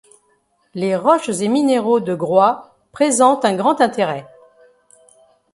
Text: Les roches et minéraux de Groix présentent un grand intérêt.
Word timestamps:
Les 0.73 0.95
roches 0.95 1.29
et 1.29 1.47
minéraux 1.47 1.99
de 1.99 2.15
Groix 2.15 2.75
présentent 2.91 3.45
un 3.45 3.55
grand 3.55 3.81
intérêt. 3.81 4.25